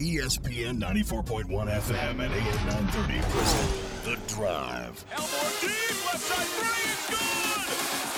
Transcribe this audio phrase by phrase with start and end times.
[0.00, 3.70] ESPN 94.1 FM and AM 930 present
[4.04, 5.04] The Drive.
[5.12, 7.62] Elmore deep, left side three, it's good!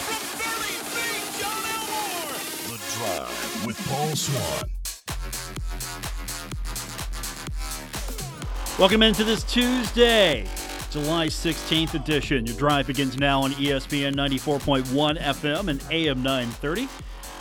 [0.07, 2.33] From 30 feet, John Elmore!
[2.73, 4.71] The Drive with Paul Swann.
[8.79, 10.47] Welcome into this Tuesday,
[10.91, 12.47] July 16th edition.
[12.47, 16.89] Your drive begins now on ESPN 94.1 FM and AM 930.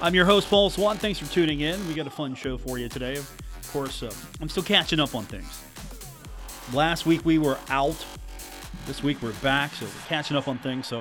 [0.01, 0.97] I'm your host, Paul Swann.
[0.97, 1.87] Thanks for tuning in.
[1.87, 3.21] We got a fun show for you today.
[3.75, 5.61] Course, uh, I'm still catching up on things.
[6.73, 8.05] Last week we were out.
[8.87, 10.87] This week we're back, so we're catching up on things.
[10.87, 10.99] So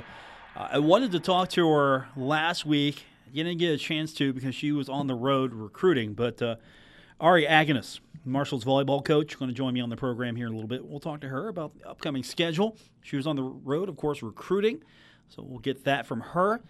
[0.57, 3.05] uh, I wanted to talk to her last week.
[3.33, 6.15] Didn't get a chance to because she was on the road recruiting.
[6.15, 6.57] But uh,
[7.21, 10.57] Ari Aganus, Marshall's volleyball coach, going to join me on the program here in a
[10.57, 10.85] little bit.
[10.85, 12.77] We'll talk to her about the upcoming schedule.
[13.03, 14.83] She was on the road, of course, recruiting.
[15.29, 16.61] So we'll get that from her.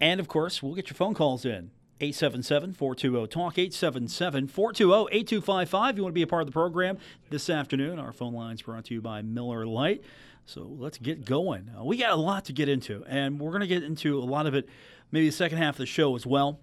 [0.00, 1.72] And of course, we'll get your phone calls in.
[2.00, 5.96] 877 420 TALK, 877 420 8255.
[5.96, 7.98] You want to be a part of the program this afternoon?
[7.98, 10.02] Our phone line's brought to you by Miller Lite.
[10.46, 11.70] So let's get going.
[11.78, 14.24] Uh, we got a lot to get into, and we're going to get into a
[14.24, 14.68] lot of it
[15.12, 16.58] maybe the second half of the show as well.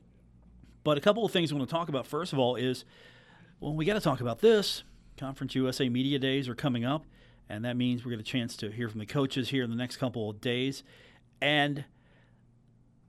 [0.84, 2.84] But a couple of things I want to talk about, first of all, is
[3.60, 4.84] well, we got to talk about this.
[5.18, 7.06] Conference USA Media Days are coming up,
[7.50, 9.64] and that means we're going to get a chance to hear from the coaches here
[9.64, 10.84] in the next couple of days.
[11.42, 11.86] And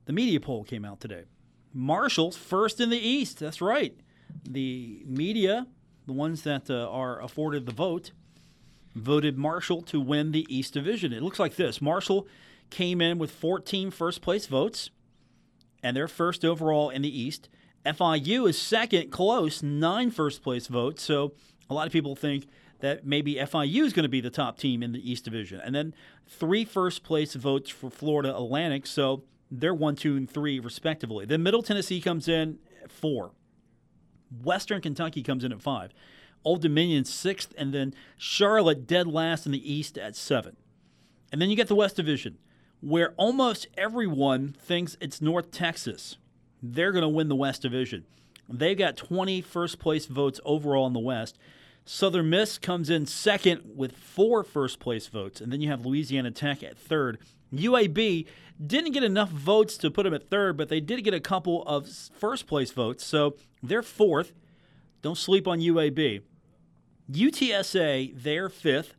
[0.06, 1.24] the media poll came out today.
[1.72, 3.38] Marshall's first in the East.
[3.38, 3.94] That's right.
[4.48, 5.66] The media,
[6.06, 8.12] the ones that uh, are afforded the vote,
[8.94, 11.12] voted Marshall to win the East Division.
[11.12, 12.26] It looks like this Marshall
[12.70, 14.90] came in with 14 first place votes,
[15.82, 17.48] and they're first overall in the East.
[17.86, 21.02] FIU is second, close, nine first place votes.
[21.02, 21.32] So
[21.70, 22.46] a lot of people think
[22.80, 25.60] that maybe FIU is going to be the top team in the East Division.
[25.60, 25.94] And then
[26.26, 28.86] three first place votes for Florida Atlantic.
[28.86, 31.24] So they're one, two, and three, respectively.
[31.24, 33.32] Then Middle Tennessee comes in at four.
[34.42, 35.92] Western Kentucky comes in at five.
[36.44, 40.56] Old Dominion sixth, and then Charlotte dead last in the East at seven.
[41.32, 42.38] And then you get the West Division,
[42.80, 46.16] where almost everyone thinks it's North Texas.
[46.62, 48.04] They're going to win the West Division.
[48.48, 51.38] They've got 20 first place votes overall in the West.
[51.84, 56.30] Southern Miss comes in second with four first place votes, and then you have Louisiana
[56.30, 57.18] Tech at third.
[57.52, 58.26] UAB
[58.64, 61.62] didn't get enough votes to put them at third, but they did get a couple
[61.64, 64.32] of first place votes, so they're fourth.
[65.02, 66.22] Don't sleep on UAB.
[67.10, 68.94] UTSA, they're fifth,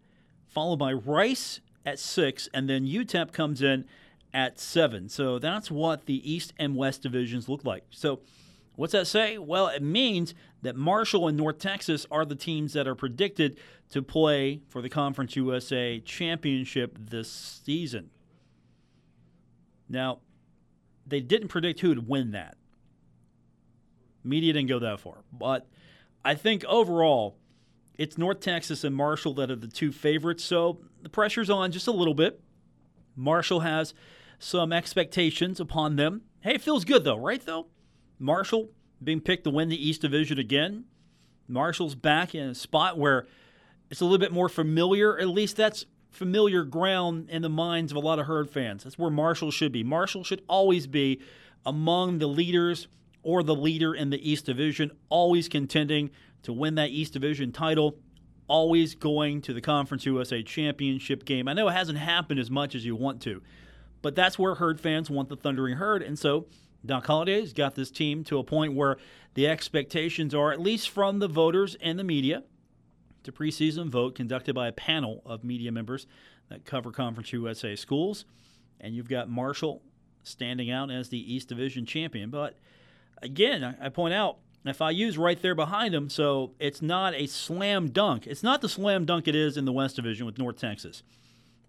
[0.47, 3.85] followed by Rice at six, and then UTEP comes in
[4.33, 5.09] at seven.
[5.09, 7.83] So that's what the East and West divisions look like.
[7.89, 8.21] So
[8.75, 9.37] what's that say?
[9.37, 13.57] Well, it means that Marshall and North Texas are the teams that are predicted
[13.91, 18.09] to play for the Conference USA championship this season.
[19.89, 20.19] Now,
[21.05, 22.55] they didn't predict who would win that.
[24.23, 25.23] Media didn't go that far.
[25.33, 25.67] But
[26.23, 27.38] I think overall,
[27.97, 30.44] it's North Texas and Marshall that are the two favorites.
[30.44, 32.41] So the pressure's on just a little bit.
[33.16, 33.94] Marshall has
[34.38, 36.22] some expectations upon them.
[36.41, 37.45] Hey, it feels good though, right?
[37.45, 37.67] Though
[38.17, 38.69] Marshall
[39.03, 40.85] being picked to win the East Division again.
[41.47, 43.28] Marshall's back in a spot where
[43.89, 45.17] it's a little bit more familiar.
[45.17, 48.84] At least that's familiar ground in the minds of a lot of Herd fans.
[48.84, 49.84] That's where Marshall should be.
[49.84, 51.22] Marshall should always be
[51.66, 52.88] among the leaders
[53.22, 56.09] or the leader in the East Division, always contending
[56.44, 57.97] to win that East Division title,
[58.47, 61.47] always going to the Conference USA Championship game.
[61.47, 63.41] I know it hasn't happened as much as you want to,
[64.02, 66.02] but that's where Herd fans want the Thundering Herd.
[66.02, 66.47] And so
[66.86, 68.97] Doc Holliday's got this team to a point where
[69.34, 72.44] the expectations are, at least from the voters and the media,
[73.29, 76.07] a preseason vote conducted by a panel of media members
[76.50, 78.25] that cover Conference USA schools.
[78.81, 79.81] And you've got Marshall
[80.23, 82.29] standing out as the East Division champion.
[82.29, 82.56] But
[83.22, 87.90] again, I I point out FIU's right there behind them, so it's not a slam
[87.90, 88.28] dunk.
[88.28, 91.03] It's not the slam dunk it is in the West Division with North Texas.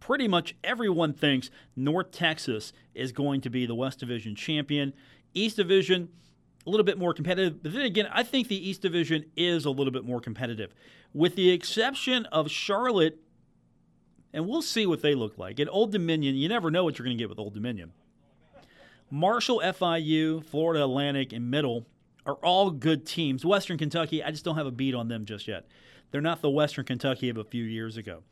[0.01, 4.93] Pretty much everyone thinks North Texas is going to be the West Division champion.
[5.35, 6.09] East Division,
[6.67, 7.63] a little bit more competitive.
[7.63, 10.75] But then again, I think the East Division is a little bit more competitive,
[11.13, 13.19] with the exception of Charlotte.
[14.33, 15.59] And we'll see what they look like.
[15.59, 17.93] At Old Dominion, you never know what you're going to get with Old Dominion.
[19.11, 21.87] Marshall, FIU, Florida Atlantic, and Middle
[22.27, 23.45] are all good teams.
[23.45, 25.67] Western Kentucky, I just don't have a beat on them just yet.
[26.11, 28.23] They're not the Western Kentucky of a few years ago.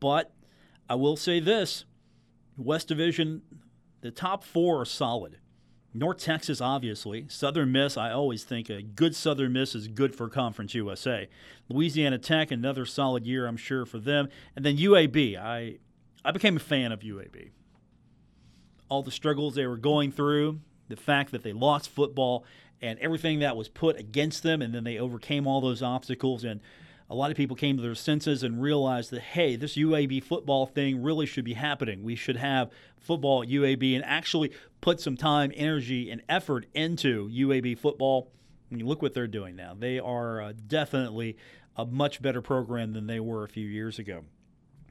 [0.00, 0.32] But
[0.88, 1.84] I will say this
[2.56, 3.42] West Division,
[4.00, 5.38] the top four are solid.
[5.98, 7.26] North Texas, obviously.
[7.28, 11.28] Southern Miss, I always think a good Southern Miss is good for Conference USA.
[11.68, 14.28] Louisiana Tech, another solid year, I'm sure, for them.
[14.54, 15.36] And then UAB.
[15.38, 15.78] I,
[16.24, 17.50] I became a fan of UAB.
[18.88, 22.44] All the struggles they were going through, The fact that they lost football
[22.80, 26.44] and everything that was put against them, and then they overcame all those obstacles.
[26.44, 26.60] And
[27.08, 30.66] a lot of people came to their senses and realized that, hey, this UAB football
[30.66, 32.02] thing really should be happening.
[32.02, 37.28] We should have football at UAB and actually put some time, energy, and effort into
[37.28, 38.32] UAB football.
[38.70, 39.74] And you look what they're doing now.
[39.78, 41.36] They are uh, definitely
[41.76, 44.22] a much better program than they were a few years ago.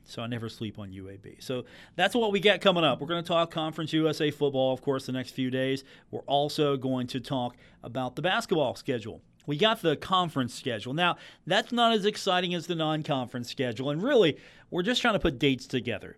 [0.06, 1.44] So I never sleep on UAB.
[1.44, 1.66] So
[1.96, 3.02] that's what we got coming up.
[3.02, 5.84] We're going to talk Conference USA football, of course, the next few days.
[6.12, 9.22] We're also going to talk about the basketball schedule.
[9.46, 10.94] We got the conference schedule.
[10.94, 13.90] Now, that's not as exciting as the non conference schedule.
[13.90, 14.38] And really,
[14.70, 16.18] we're just trying to put dates together.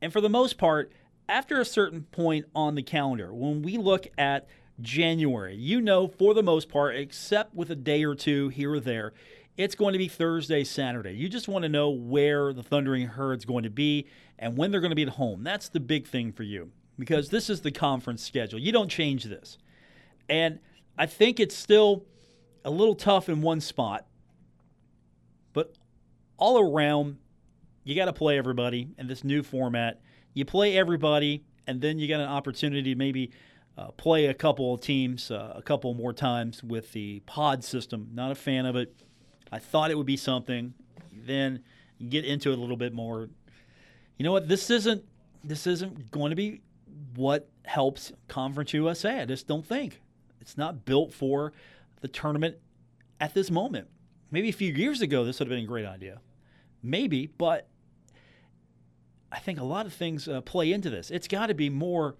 [0.00, 0.92] And for the most part,
[1.28, 4.46] after a certain point on the calendar, when we look at
[4.80, 8.80] January, you know, for the most part, except with a day or two here or
[8.80, 9.12] there,
[9.56, 11.12] it's going to be Thursday, Saturday.
[11.12, 14.06] You just want to know where the Thundering Herd's going to be
[14.38, 15.42] and when they're going to be at home.
[15.42, 18.60] That's the big thing for you because this is the conference schedule.
[18.60, 19.58] You don't change this.
[20.28, 20.60] And
[20.96, 22.04] I think it's still
[22.64, 24.06] a little tough in one spot,
[25.52, 25.74] but
[26.36, 27.18] all around,
[27.84, 30.00] you got to play everybody in this new format.
[30.34, 33.30] You play everybody, and then you got an opportunity to maybe
[33.76, 38.08] uh, play a couple of teams uh, a couple more times with the pod system.
[38.12, 38.94] Not a fan of it
[39.50, 40.74] I thought it would be something.
[41.12, 41.62] Then
[42.08, 43.28] get into it a little bit more.
[44.16, 44.48] You know what?
[44.48, 45.04] This isn't
[45.44, 46.60] this isn't going to be
[47.14, 49.20] what helps Conference USA.
[49.20, 50.00] I just don't think
[50.40, 51.52] it's not built for
[52.00, 52.56] the tournament
[53.20, 53.88] at this moment.
[54.30, 56.20] Maybe a few years ago, this would have been a great idea.
[56.82, 57.68] Maybe, but
[59.32, 61.10] I think a lot of things uh, play into this.
[61.10, 62.16] It's got to be more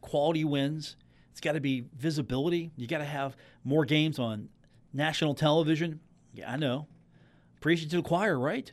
[0.00, 0.96] quality wins.
[1.32, 2.70] It's got to be visibility.
[2.76, 4.48] You got to have more games on
[4.92, 6.00] national television.
[6.34, 6.88] Yeah, I know.
[7.60, 8.70] Preaching to the choir, right?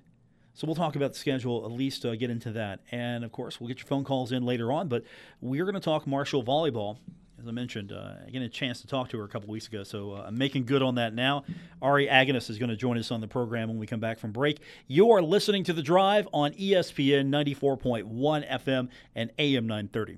[0.53, 2.79] So we'll talk about the schedule, at least uh, get into that.
[2.91, 4.87] And of course, we'll get your phone calls in later on.
[4.87, 5.03] But
[5.41, 6.97] we're going to talk Marshall volleyball.
[7.39, 9.83] As I mentioned, uh, got a chance to talk to her a couple weeks ago,
[9.83, 11.43] so uh, I'm making good on that now.
[11.81, 14.31] Ari Aganus is going to join us on the program when we come back from
[14.31, 14.59] break.
[14.87, 20.17] You are listening to The Drive on ESPN 94.1 FM and AM 930.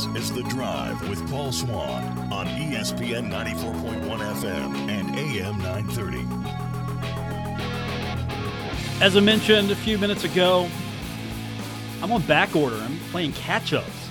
[0.00, 2.02] This is The Drive with Paul Swann
[2.32, 6.20] on ESPN 94.1 FM and AM 930.
[9.04, 10.70] As I mentioned a few minutes ago,
[12.00, 12.76] I'm on back order.
[12.76, 14.08] I'm playing catch ups.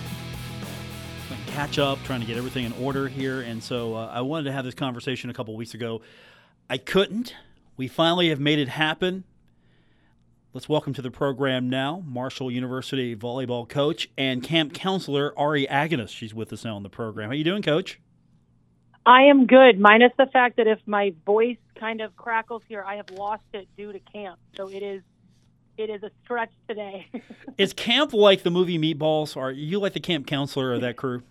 [1.28, 3.42] Playing catch up, trying to get everything in order here.
[3.42, 6.02] And so uh, I wanted to have this conversation a couple weeks ago.
[6.70, 7.34] I couldn't.
[7.78, 9.24] We finally have made it happen.
[10.52, 16.10] Let's welcome to the program now Marshall University volleyball coach and camp counselor Ari Aganus.
[16.10, 17.30] She's with us now on the program.
[17.30, 18.00] How you doing, Coach?
[19.06, 22.96] I am good, minus the fact that if my voice kind of crackles here, I
[22.96, 24.40] have lost it due to camp.
[24.58, 25.04] So it is
[25.78, 27.06] it is a stretch today.
[27.60, 29.38] is camp like the movie Meatballs?
[29.38, 31.22] Are you like the camp counselor of that crew?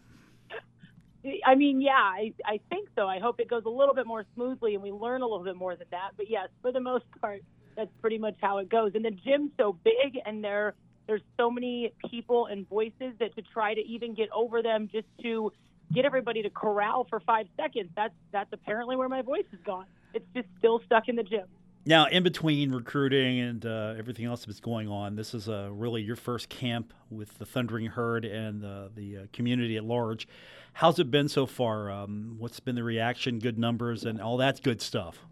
[1.44, 3.08] I mean, yeah, I, I think so.
[3.08, 5.56] I hope it goes a little bit more smoothly and we learn a little bit
[5.56, 6.12] more than that.
[6.16, 7.42] But yes, for the most part,
[7.78, 8.92] that's pretty much how it goes.
[8.94, 10.74] And the gym's so big, and there
[11.06, 15.06] there's so many people and voices that to try to even get over them, just
[15.22, 15.52] to
[15.94, 17.88] get everybody to corral for five seconds.
[17.96, 19.86] That's that's apparently where my voice has gone.
[20.12, 21.46] It's just still stuck in the gym.
[21.86, 26.02] Now, in between recruiting and uh, everything else that's going on, this is uh, really
[26.02, 30.28] your first camp with the Thundering Herd and uh, the community at large.
[30.74, 31.90] How's it been so far?
[31.90, 33.38] Um, what's been the reaction?
[33.38, 35.24] Good numbers and all that good stuff.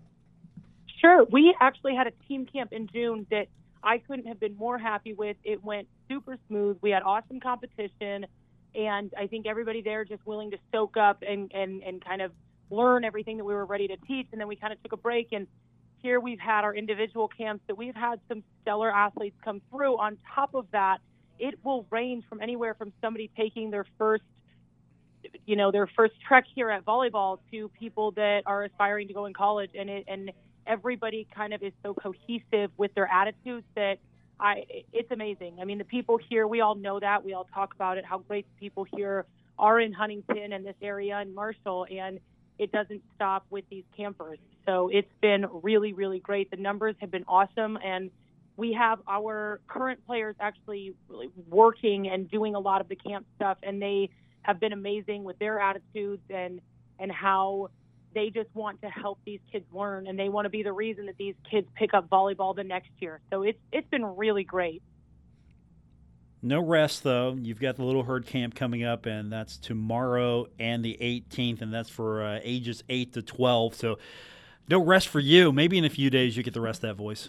[1.07, 1.25] Sure.
[1.31, 3.47] We actually had a team camp in June that
[3.85, 5.37] I couldn't have been more happy with.
[5.45, 6.79] It went super smooth.
[6.83, 8.27] We had awesome competition,
[8.75, 12.33] and I think everybody there just willing to soak up and, and, and kind of
[12.71, 14.27] learn everything that we were ready to teach.
[14.33, 15.47] And then we kind of took a break, and
[15.99, 19.99] here we've had our individual camps that we've had some stellar athletes come through.
[19.99, 20.99] On top of that,
[21.39, 24.25] it will range from anywhere from somebody taking their first
[25.45, 29.27] you know their first trek here at volleyball to people that are aspiring to go
[29.27, 30.31] in college and it and
[30.67, 33.99] everybody kind of is so cohesive with their attitudes that
[34.39, 35.59] I it's amazing.
[35.61, 37.25] I mean, the people here, we all know that.
[37.25, 39.25] We all talk about it how great the people here
[39.59, 42.21] are in Huntington and this area and Marshall and
[42.59, 44.39] it doesn't stop with these campers.
[44.67, 46.51] So it's been really really great.
[46.51, 48.11] The numbers have been awesome and
[48.57, 53.27] we have our current players actually really working and doing a lot of the camp
[53.37, 54.11] stuff and they
[54.43, 56.61] have been amazing with their attitudes and
[56.99, 57.69] and how
[58.17, 61.05] they just want to help these kids learn and they want to be the reason
[61.05, 63.21] that these kids pick up volleyball the next year.
[63.31, 64.83] So it's it's been really great.
[66.41, 67.37] No rest though.
[67.39, 71.73] You've got the Little Herd camp coming up, and that's tomorrow and the 18th, and
[71.73, 73.75] that's for uh, ages 8 to 12.
[73.75, 73.99] So
[74.69, 75.53] No rest for you.
[75.53, 77.29] Maybe in a few days you get the rest of that voice.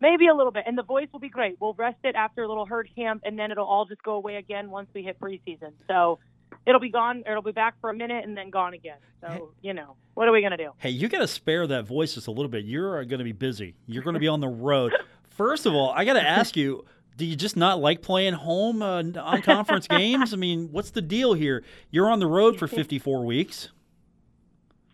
[0.00, 1.58] Maybe a little bit, and the voice will be great.
[1.60, 4.36] We'll rest it after a little herd camp, and then it'll all just go away
[4.36, 5.72] again once we hit preseason.
[5.86, 6.18] So
[6.66, 7.22] it'll be gone.
[7.26, 8.98] It'll be back for a minute and then gone again.
[9.20, 10.70] So you know, what are we gonna do?
[10.78, 12.64] Hey, you got to spare that voice just a little bit.
[12.64, 13.74] You're going to be busy.
[13.86, 14.94] You're going to be on the road.
[15.30, 16.84] First of all, I got to ask you.
[17.16, 20.32] Do you just not like playing home uh, on conference games?
[20.32, 21.62] I mean, what's the deal here?
[21.90, 23.68] You're on the road for 54 weeks.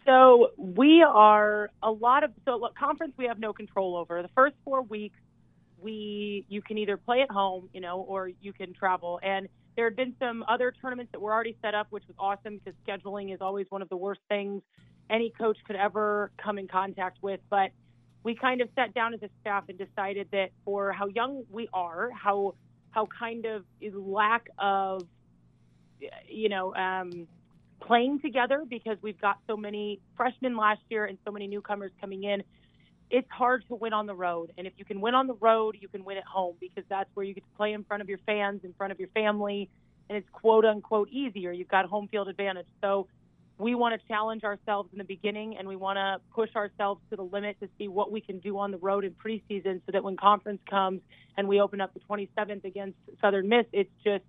[0.06, 4.22] So we are a lot of so look, conference we have no control over.
[4.22, 5.18] The first four weeks
[5.78, 9.20] we you can either play at home, you know, or you can travel.
[9.22, 12.58] And there had been some other tournaments that were already set up, which was awesome
[12.58, 14.62] because scheduling is always one of the worst things
[15.10, 17.40] any coach could ever come in contact with.
[17.50, 17.70] But
[18.24, 21.68] we kind of sat down as a staff and decided that for how young we
[21.72, 22.54] are, how
[22.90, 23.64] how kind of
[23.94, 25.02] lack of
[26.28, 27.28] you know um,
[27.82, 32.24] playing together because we've got so many freshmen last year and so many newcomers coming
[32.24, 32.42] in.
[33.10, 34.52] It's hard to win on the road.
[34.58, 37.08] And if you can win on the road, you can win at home because that's
[37.14, 39.70] where you get to play in front of your fans, in front of your family,
[40.08, 41.52] and it's quote unquote easier.
[41.52, 42.66] You've got home field advantage.
[42.80, 43.06] So
[43.58, 47.16] we want to challenge ourselves in the beginning and we want to push ourselves to
[47.16, 50.04] the limit to see what we can do on the road in preseason so that
[50.04, 51.00] when conference comes
[51.36, 54.24] and we open up the 27th against Southern Miss, it's just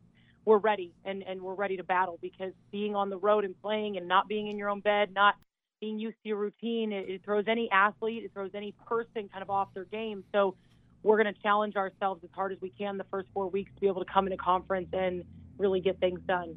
[0.46, 3.98] we're ready and, and we're ready to battle because being on the road and playing
[3.98, 5.36] and not being in your own bed, not
[5.80, 9.42] being used to your routine, it, it throws any athlete, it throws any person kind
[9.42, 10.24] of off their game.
[10.34, 10.56] So
[11.04, 13.82] we're going to challenge ourselves as hard as we can the first four weeks to
[13.82, 15.24] be able to come into conference and
[15.58, 16.56] really get things done.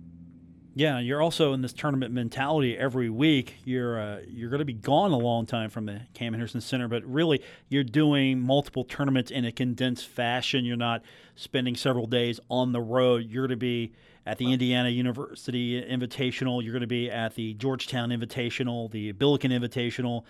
[0.75, 3.57] Yeah, you're also in this tournament mentality every week.
[3.65, 6.87] You're uh, you're going to be gone a long time from the Cam Henderson Center,
[6.87, 10.65] but really you're doing multiple tournaments in a condensed fashion.
[10.65, 11.03] You're not
[11.35, 13.27] spending several days on the road.
[13.29, 13.93] You're going to be
[14.25, 16.63] at the Indiana University Invitational.
[16.63, 20.23] You're going to be at the Georgetown Invitational, the Billiken Invitational,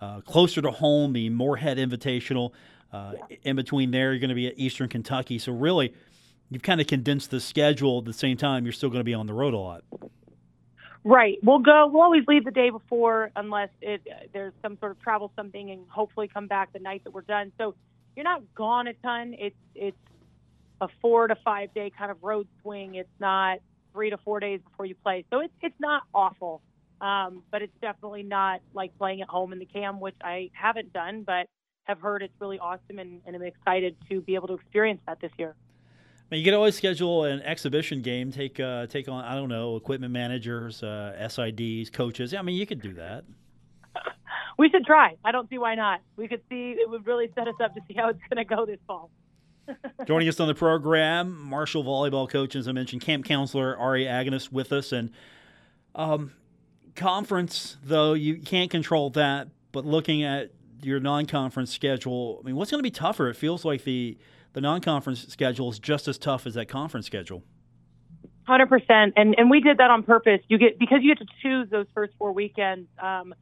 [0.00, 2.52] uh, closer to home, the Morehead Invitational.
[2.92, 5.38] Uh, in between there, you're going to be at Eastern Kentucky.
[5.38, 5.92] So really
[6.50, 9.14] you've kind of condensed the schedule at the same time you're still going to be
[9.14, 9.84] on the road a lot.
[11.04, 11.38] Right.
[11.42, 15.32] We'll go we'll always leave the day before unless it, there's some sort of travel
[15.36, 17.52] something and hopefully come back the night that we're done.
[17.56, 17.74] So
[18.16, 19.34] you're not gone a ton.
[19.38, 19.96] It's it's
[20.80, 22.96] a four to five day kind of road swing.
[22.96, 23.58] It's not
[23.92, 25.24] three to four days before you play.
[25.30, 26.62] So it's it's not awful.
[27.00, 30.92] Um, but it's definitely not like playing at home in the cam which i haven't
[30.92, 31.46] done but
[31.84, 35.20] have heard it's really awesome and, and i'm excited to be able to experience that
[35.20, 35.54] this year
[36.30, 38.30] you could always schedule an exhibition game.
[38.32, 42.34] Take uh, take on I don't know equipment managers, uh, SIDs, coaches.
[42.34, 43.24] I mean, you could do that.
[44.58, 45.14] We should try.
[45.24, 46.00] I don't see why not.
[46.16, 48.56] We could see it would really set us up to see how it's going to
[48.56, 49.08] go this fall.
[50.06, 54.50] Joining us on the program, Marshall volleyball coach, as I mentioned, camp counselor Ari Aganus
[54.50, 55.12] with us, and
[55.94, 56.32] um,
[56.96, 59.48] conference though you can't control that.
[59.70, 60.50] But looking at
[60.82, 63.28] your non-conference schedule, I mean, what's going to be tougher?
[63.28, 64.18] It feels like the
[64.58, 67.44] the non-conference schedule is just as tough as that conference schedule.
[68.42, 70.40] Hundred percent, and and we did that on purpose.
[70.48, 72.88] You get because you get to choose those first four weekends.
[73.00, 73.34] Um,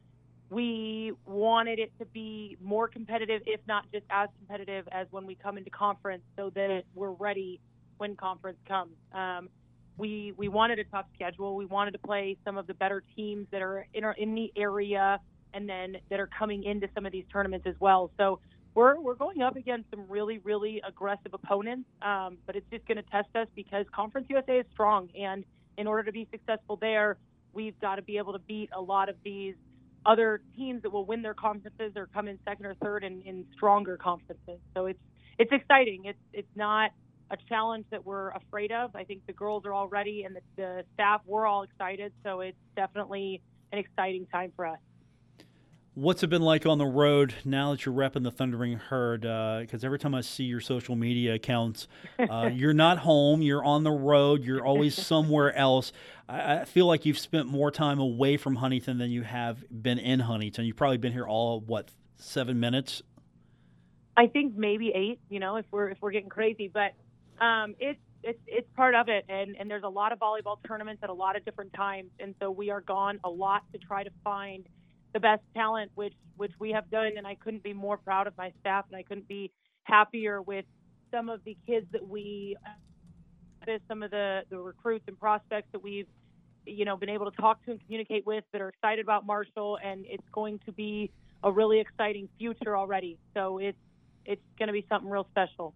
[0.51, 5.33] we wanted it to be more competitive, if not just as competitive as when we
[5.33, 7.59] come into conference, so that we're ready
[7.97, 8.93] when conference comes.
[9.11, 9.49] Um,
[9.97, 11.55] we we wanted a tough schedule.
[11.55, 14.51] We wanted to play some of the better teams that are in our, in the
[14.55, 15.19] area,
[15.55, 18.11] and then that are coming into some of these tournaments as well.
[18.17, 18.39] So
[18.77, 22.97] we're we're going up against some really really aggressive opponents, um, but it's just going
[22.97, 25.43] to test us because Conference USA is strong, and
[25.79, 27.17] in order to be successful there,
[27.53, 29.55] we've got to be able to beat a lot of these
[30.05, 33.45] other teams that will win their conferences or come in second or third in, in
[33.55, 34.59] stronger conferences.
[34.75, 34.99] So it's
[35.39, 36.03] it's exciting.
[36.05, 36.91] It's it's not
[37.31, 38.95] a challenge that we're afraid of.
[38.95, 42.13] I think the girls are all ready, and the, the staff we're all excited.
[42.23, 43.41] So it's definitely
[43.71, 44.79] an exciting time for us.
[45.97, 49.21] What's it been like on the road now that you're repping the Thundering Herd?
[49.21, 51.87] Because uh, every time I see your social media accounts,
[52.19, 55.91] uh, you're not home, you're on the road, you're always somewhere else.
[56.29, 59.97] I, I, feel like you've spent more time away from Huntington than you have been
[59.97, 60.65] in Huntington.
[60.65, 63.01] You've probably been here all what seven minutes.
[64.15, 65.19] I think maybe eight.
[65.29, 66.93] You know, if we're if we're getting crazy, but
[67.43, 71.01] um, it's it's it's part of it, and and there's a lot of volleyball tournaments
[71.01, 74.03] at a lot of different times, and so we are gone a lot to try
[74.03, 74.63] to find
[75.17, 78.37] the best talent, which which we have done, and I couldn't be more proud of
[78.37, 79.51] my staff, and I couldn't be
[79.83, 80.65] happier with
[81.09, 82.55] some of the kids that we,
[83.87, 86.05] some of the the recruits and prospects that we've,
[86.67, 89.79] you know, been able to talk to and communicate with that are excited about Marshall,
[89.83, 91.09] and it's going to be
[91.43, 93.17] a really exciting future already.
[93.33, 93.77] So it's
[94.23, 95.73] it's going to be something real special.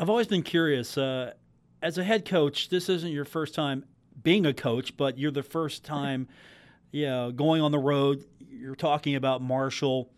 [0.00, 0.96] I've always been curious.
[0.96, 1.34] Uh,
[1.82, 3.84] as a head coach, this isn't your first time
[4.22, 6.28] being a coach, but you're the first time
[6.90, 8.24] yeah, going on the road.
[8.50, 10.10] You're talking about Marshall.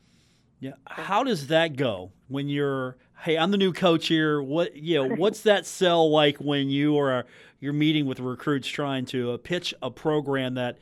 [0.60, 2.96] Yeah, how does that go when you're?
[3.22, 4.42] Hey, I'm the new coach here.
[4.42, 5.14] What you know?
[5.16, 7.26] What's that sell like when you are
[7.60, 10.78] you're meeting with recruits trying to uh, pitch a program that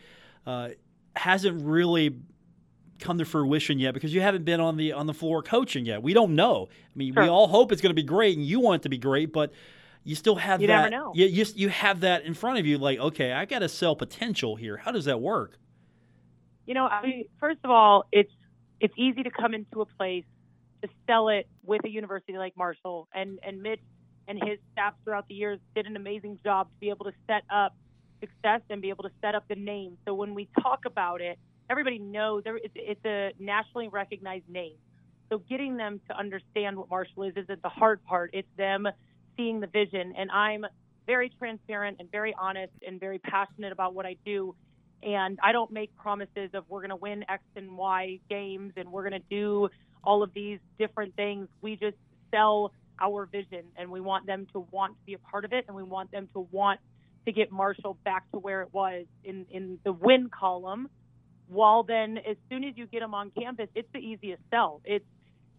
[0.46, 0.70] uh,
[1.16, 2.16] hasn't really
[2.98, 6.02] come to fruition yet because you haven't been on the on the floor coaching yet.
[6.02, 6.68] We don't know.
[6.70, 7.24] I mean, sure.
[7.24, 9.32] we all hope it's going to be great, and you want it to be great,
[9.32, 9.52] but
[10.04, 10.90] you still have you that.
[10.90, 11.12] Never know.
[11.14, 12.78] You, you you have that in front of you.
[12.78, 14.76] Like, okay, I got to sell potential here.
[14.76, 15.58] How does that work?
[16.68, 18.30] You know, I first of all, it's
[18.78, 20.26] it's easy to come into a place
[20.82, 23.80] to sell it with a university like Marshall, and and Mitch
[24.28, 27.42] and his staff throughout the years did an amazing job to be able to set
[27.48, 27.74] up
[28.20, 29.96] success and be able to set up the name.
[30.06, 31.38] So when we talk about it,
[31.70, 34.76] everybody knows it's a nationally recognized name.
[35.30, 38.30] So getting them to understand what Marshall is isn't the hard part.
[38.34, 38.86] It's them
[39.38, 40.12] seeing the vision.
[40.18, 40.66] And I'm
[41.06, 44.54] very transparent and very honest and very passionate about what I do.
[45.02, 48.90] And I don't make promises of we're going to win X and Y games and
[48.90, 49.68] we're going to do
[50.02, 51.48] all of these different things.
[51.60, 51.96] We just
[52.30, 55.64] sell our vision and we want them to want to be a part of it
[55.68, 56.80] and we want them to want
[57.26, 60.88] to get Marshall back to where it was in, in the win column.
[61.48, 64.80] While then, as soon as you get them on campus, it's the easiest sell.
[64.84, 65.04] It's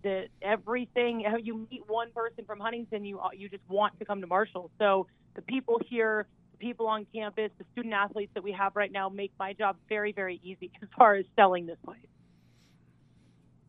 [0.04, 1.26] the everything.
[1.44, 4.72] You meet one person from Huntington, you you just want to come to Marshall.
[4.80, 6.28] So the people here,
[6.60, 10.12] people on campus, the student athletes that we have right now make my job very
[10.12, 11.98] very easy as far as selling this place.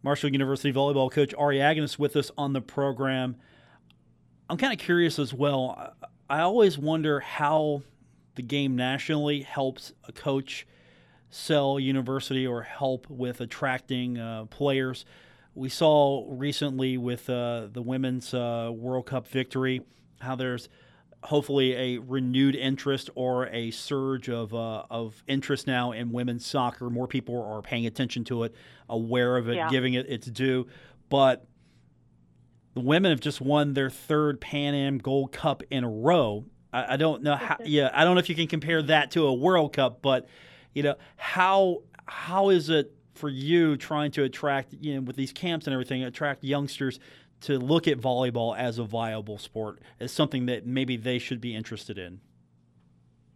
[0.03, 3.37] Marshall University volleyball coach Ari Aganus with us on the program.
[4.49, 5.95] I'm kind of curious as well.
[6.29, 7.83] I always wonder how
[8.35, 10.67] the game nationally helps a coach
[11.29, 15.05] sell university or help with attracting uh, players.
[15.55, 19.83] We saw recently with uh, the women's uh, World Cup victory
[20.21, 20.69] how there's
[21.23, 26.89] hopefully a renewed interest or a surge of, uh, of interest now in women's soccer.
[26.89, 28.55] More people are paying attention to it,
[28.89, 29.69] aware of it, yeah.
[29.69, 30.67] giving it its due.
[31.09, 31.47] But
[32.75, 36.45] the women have just won their third Pan Am Gold Cup in a row.
[36.73, 37.57] I, I don't know how.
[37.65, 40.29] Yeah, I don't know if you can compare that to a World Cup, but
[40.75, 45.33] you know how how is it for you trying to attract you know with these
[45.33, 46.99] camps and everything attract youngsters
[47.43, 51.55] to look at volleyball as a viable sport as something that maybe they should be
[51.55, 52.21] interested in?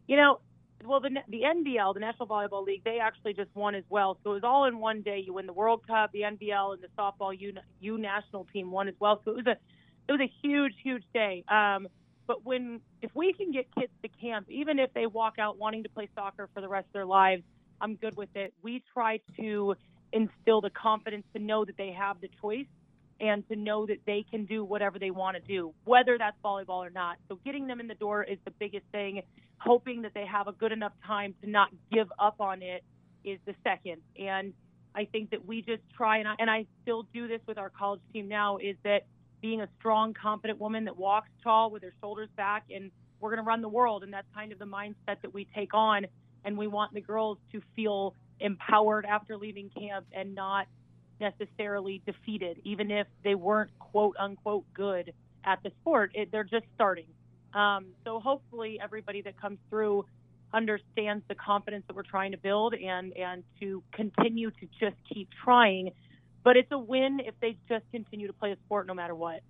[0.07, 0.41] You know,
[0.85, 4.19] well, the the NVL, the National Volleyball League, they actually just won as well.
[4.23, 5.23] So it was all in one day.
[5.25, 8.89] You win the World Cup, the NVL, and the softball U, U national team won
[8.89, 9.21] as well.
[9.25, 9.57] So it was a
[10.09, 11.45] it was a huge, huge day.
[11.49, 11.89] Um,
[12.27, 15.83] but when if we can get kids to camp, even if they walk out wanting
[15.85, 17.43] to play soccer for the rest of their lives,
[17.81, 18.53] I'm good with it.
[18.63, 19.75] We try to
[20.13, 22.67] instill the confidence to know that they have the choice
[23.21, 26.85] and to know that they can do whatever they want to do, whether that's volleyball
[26.85, 27.17] or not.
[27.29, 29.23] So getting them in the door is the biggest thing.
[29.59, 32.83] Hoping that they have a good enough time to not give up on it
[33.25, 34.03] is the second.
[34.19, 34.53] And
[34.95, 37.71] I think that we just try, and I, and I still do this with our
[37.71, 39.07] college team now, is that
[39.41, 43.43] being a strong, confident woman that walks tall with her shoulders back, and we're going
[43.43, 44.03] to run the world.
[44.03, 46.07] And that's kind of the mindset that we take on.
[46.45, 50.67] And we want the girls to feel empowered after leaving camp and not
[51.25, 55.13] necessarily defeated, even if they weren't quote unquote good
[55.45, 56.13] at the sport.
[56.15, 57.07] It, they're just starting.
[57.55, 60.05] Um, so hopefully, everybody that comes through
[60.53, 65.29] understands the confidence that we're trying to build and and to continue to just keep
[65.45, 65.91] trying.
[66.43, 69.41] But it's a win if they just continue to play a sport no matter what.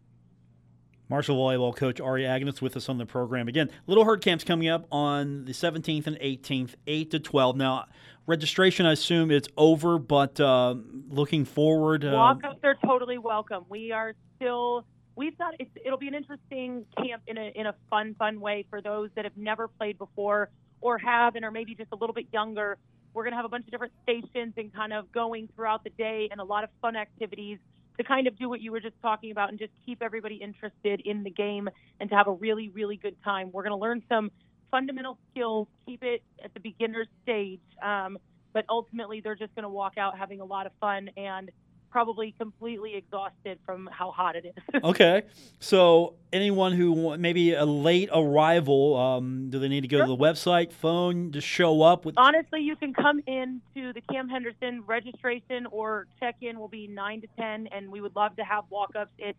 [1.09, 3.71] Marshall volleyball coach Ari Aganus with us on the program again.
[3.87, 7.57] Little Herd Camp's coming up on the 17th and 18th, 8 to 12.
[7.57, 7.87] Now,
[8.27, 10.75] registration, I assume it's over, but uh,
[11.09, 12.05] looking forward.
[12.05, 13.65] Uh, Walk-ups are totally welcome.
[13.69, 14.85] We are still.
[15.17, 15.55] We've got.
[15.85, 19.25] it'll be an interesting camp in a in a fun, fun way for those that
[19.25, 22.79] have never played before or have and are maybe just a little bit younger.
[23.13, 25.91] We're going to have a bunch of different stations and kind of going throughout the
[25.91, 27.59] day and a lot of fun activities
[27.97, 31.01] to kind of do what you were just talking about and just keep everybody interested
[31.05, 31.69] in the game
[32.01, 33.51] and to have a really, really good time.
[33.53, 34.31] We're going to learn some
[34.71, 38.19] fundamental skills, keep it at the beginner stage, um,
[38.53, 41.51] but ultimately they're just going to walk out having a lot of fun and
[41.95, 44.83] probably completely exhausted from how hot it is.
[44.85, 45.23] okay,
[45.61, 50.07] so anyone who maybe a late arrival, um, do they need to go sure.
[50.07, 52.05] to the website, phone, to show up?
[52.05, 56.67] With honestly, you can come in to the Cam Henderson registration or check in will
[56.67, 59.13] be nine to ten, and we would love to have walk ups.
[59.17, 59.39] It's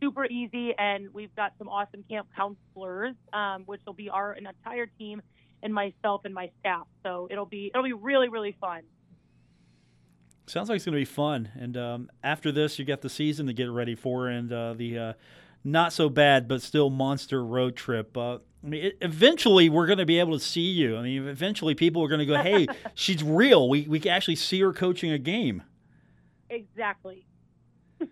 [0.00, 4.86] super easy, and we've got some awesome camp counselors, um, which will be our entire
[4.96, 5.22] team
[5.60, 6.86] and myself and my staff.
[7.02, 8.82] So it'll be it'll be really really fun.
[10.46, 11.48] Sounds like it's going to be fun.
[11.58, 14.98] And um, after this, you got the season to get ready for and uh, the
[14.98, 15.12] uh,
[15.64, 18.16] not so bad but still monster road trip.
[18.16, 20.96] Uh, I mean, it, eventually we're going to be able to see you.
[20.96, 23.68] I mean, eventually people are going to go, "Hey, she's real.
[23.68, 25.62] We we can actually see her coaching a game."
[26.48, 27.26] Exactly.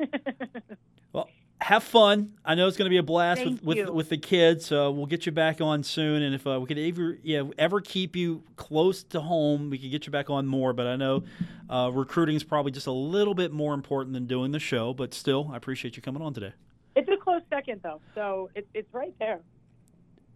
[1.13, 1.29] well,
[1.65, 2.35] have fun.
[2.45, 4.67] I know it's going to be a blast Thank with, with, with the kids.
[4.67, 6.23] So we'll get you back on soon.
[6.23, 9.91] And if uh, we could ever yeah ever keep you close to home, we could
[9.91, 10.75] get you back on more.
[10.75, 11.25] But I know
[11.71, 14.93] uh, recruiting is probably just a little bit more important than doing the show.
[14.93, 16.53] But still, I appreciate you coming on today.
[16.97, 19.41] It's a close second though, so it, it's right there.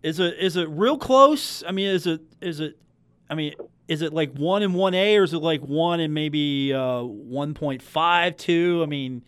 [0.03, 1.63] Is it is it real close?
[1.63, 2.79] I mean, is it is it?
[3.29, 3.53] I mean,
[3.87, 7.03] is it like one and one A, or is it like one and maybe uh,
[7.03, 8.81] one point five two?
[8.83, 9.23] I mean,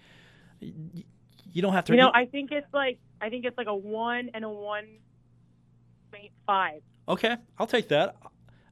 [1.53, 1.93] you don't have to.
[1.93, 4.87] You know, I think it's like I think it's like a one and a one
[6.13, 6.83] point five.
[7.09, 8.17] Okay, I'll take that.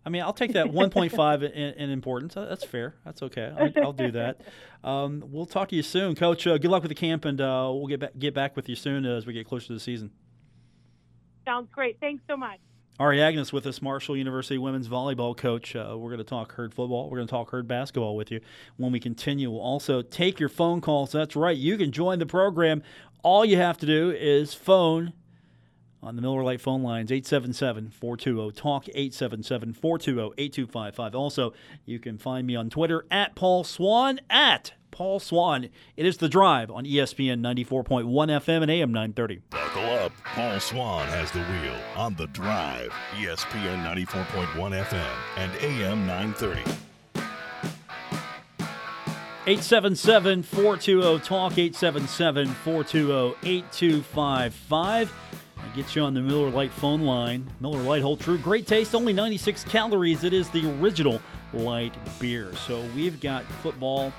[0.07, 2.33] I mean, I'll take that 1.5 in, in, importance.
[2.35, 2.95] That's fair.
[3.05, 3.53] That's okay.
[3.59, 4.41] I'll, I'll do that.
[4.83, 6.47] Um, we'll talk to you soon, Coach.
[6.47, 8.77] Uh, good luck with the camp, and uh, we'll get back, get back with you
[8.77, 10.11] soon as we get closer to the season.
[11.45, 11.99] Sounds great.
[12.01, 12.59] Thanks so much.
[12.99, 15.77] Ari Aganus with us, Marshall University women's volleyball coach.
[15.77, 17.09] Uh, we're going to talk herd football.
[17.09, 18.41] We're going to talk herd basketball with you
[18.77, 19.53] when we continue.
[19.53, 21.13] We'll also take your phone calls.
[21.13, 21.57] That's right.
[21.57, 22.83] You can join the program.
[23.23, 25.13] All you have to do is phone
[26.03, 31.15] on the Miller Lite phone lines 877 420 TALK 877 420 8255.
[31.15, 31.53] Also,
[31.85, 35.69] you can find me on Twitter at Paul Swann at Paul Swann.
[35.97, 39.41] It is The Drive on ESPN 94.1 FM and AM 930.
[39.51, 40.13] Buckle up.
[40.25, 46.61] Paul Swann has the wheel on The Drive, ESPN 94.1 FM and AM 930.
[49.47, 55.15] 877 420 TALK 877 420 8255.
[55.79, 57.49] Get you on the Miller Lite phone line.
[57.61, 58.37] Miller Lite hold true.
[58.37, 60.25] Great taste, only 96 calories.
[60.25, 61.21] It is the original
[61.53, 62.53] light beer.
[62.67, 64.13] So we've got football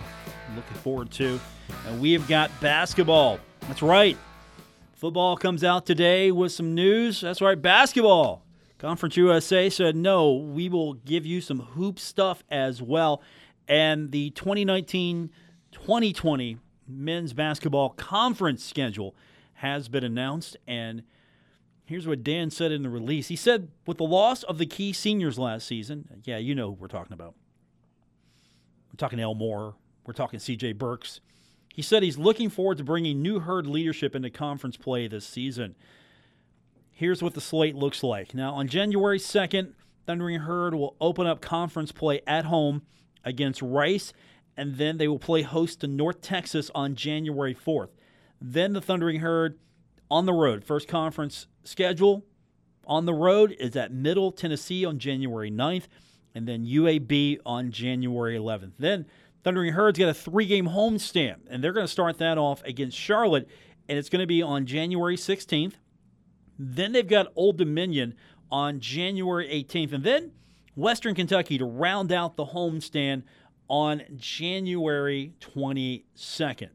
[0.55, 1.39] looking forward to.
[1.87, 3.39] And we've got basketball.
[3.61, 4.17] That's right.
[4.93, 7.21] Football comes out today with some news.
[7.21, 8.43] That's right, basketball.
[8.77, 13.21] Conference USA said, no, we will give you some hoop stuff as well.
[13.67, 15.29] And the 2019
[15.71, 16.57] 2020
[16.87, 19.15] men's basketball conference schedule
[19.53, 20.57] has been announced.
[20.67, 21.03] And
[21.85, 23.27] here's what Dan said in the release.
[23.27, 26.73] He said, with the loss of the key seniors last season, yeah, you know who
[26.73, 27.35] we're talking about.
[28.91, 29.75] We're talking Elmore,
[30.09, 31.21] we're talking CJ Burks.
[31.71, 35.75] He said he's looking forward to bringing new herd leadership into conference play this season.
[36.89, 38.33] Here's what the slate looks like.
[38.33, 39.73] Now, on January 2nd,
[40.07, 42.81] Thundering Herd will open up conference play at home
[43.23, 44.11] against Rice,
[44.57, 47.89] and then they will play host to North Texas on January 4th.
[48.41, 49.59] Then the Thundering Herd
[50.09, 50.65] on the road.
[50.65, 52.25] First conference schedule
[52.87, 55.85] on the road is at Middle Tennessee on January 9th,
[56.33, 58.71] and then UAB on January 11th.
[58.79, 59.05] Then
[59.43, 62.97] Thundering Herd's got a three game homestand, and they're going to start that off against
[62.97, 63.47] Charlotte,
[63.87, 65.73] and it's going to be on January 16th.
[66.57, 68.15] Then they've got Old Dominion
[68.51, 70.31] on January 18th, and then
[70.75, 73.23] Western Kentucky to round out the homestand
[73.69, 76.69] on January 22nd.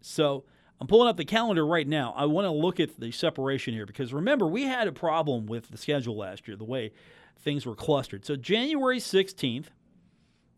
[0.00, 0.44] So
[0.80, 2.14] I'm pulling up the calendar right now.
[2.16, 5.68] I want to look at the separation here because remember, we had a problem with
[5.68, 6.92] the schedule last year, the way
[7.38, 8.24] things were clustered.
[8.24, 9.66] So January 16th,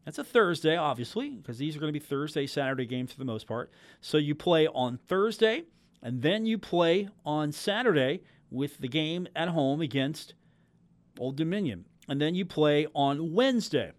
[0.05, 3.25] that's a Thursday, obviously, because these are going to be Thursday, Saturday games for the
[3.25, 3.71] most part.
[4.01, 5.65] So you play on Thursday,
[6.03, 10.35] and then you play on Saturday with the game at home against
[11.19, 11.87] Old Dominion.
[12.09, 13.93] And then you play on Wednesday.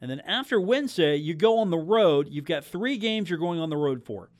[0.00, 2.28] And then after Wednesday, you go on the road.
[2.30, 4.30] You've got three games you're going on the road for.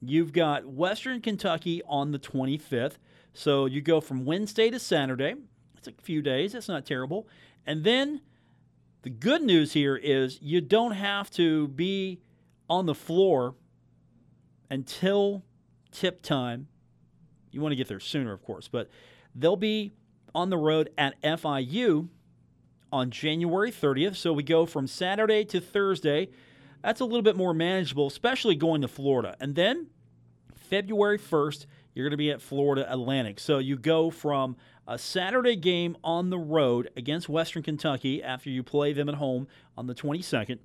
[0.00, 2.98] You've got Western Kentucky on the 25th.
[3.32, 5.34] So you go from Wednesday to Saturday.
[5.76, 6.52] It's a few days.
[6.52, 7.26] That's not terrible.
[7.66, 8.20] And then
[9.02, 12.20] the good news here is you don't have to be
[12.68, 13.54] on the floor
[14.70, 15.44] until
[15.92, 16.68] tip time.
[17.50, 18.90] You want to get there sooner, of course, but
[19.34, 19.92] they'll be
[20.34, 22.08] on the road at FIU
[22.92, 24.16] on January 30th.
[24.16, 26.28] So we go from Saturday to Thursday.
[26.82, 29.36] That's a little bit more manageable, especially going to Florida.
[29.40, 29.88] And then
[30.54, 33.40] February 1st, you're going to be at Florida Atlantic.
[33.40, 38.62] So you go from a Saturday game on the road against Western Kentucky after you
[38.62, 40.58] play them at home on the 22nd.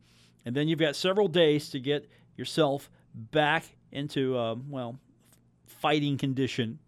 [0.45, 4.99] And then you've got several days to get yourself back into, uh, well,
[5.65, 6.79] fighting condition.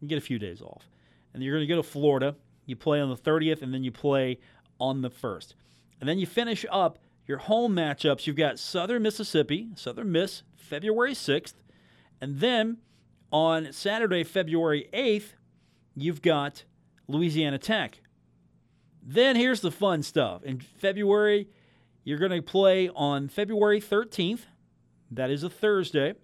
[0.00, 0.88] You get a few days off.
[1.34, 2.36] And you're going to go to Florida.
[2.66, 4.38] You play on the 30th, and then you play
[4.78, 5.54] on the 1st.
[6.00, 8.26] And then you finish up your home matchups.
[8.26, 11.54] You've got Southern Mississippi, Southern Miss, February 6th.
[12.20, 12.78] And then
[13.32, 15.32] on Saturday, February 8th,
[15.96, 16.64] you've got
[17.08, 18.00] Louisiana Tech.
[19.02, 20.44] Then here's the fun stuff.
[20.44, 21.48] In February,
[22.04, 24.42] you're going to play on February 13th.
[25.10, 26.14] That is a Thursday.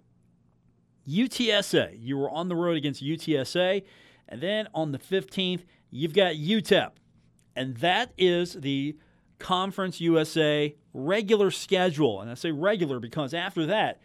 [1.07, 1.97] UTSA.
[1.99, 3.83] You were on the road against UTSA.
[4.27, 6.91] And then on the 15th, you've got UTEP.
[7.55, 8.97] And that is the
[9.39, 12.21] Conference USA regular schedule.
[12.21, 13.99] And I say regular because after that,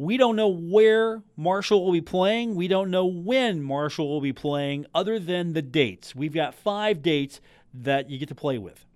[0.00, 2.54] we don't know where Marshall will be playing.
[2.54, 6.14] We don't know when Marshall will be playing, other than the dates.
[6.14, 7.42] We've got five dates
[7.74, 8.86] that you get to play with.